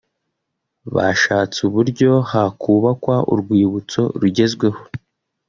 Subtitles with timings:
[0.95, 4.79] bashatse uburyo hakubakwa urwibutso rugezweho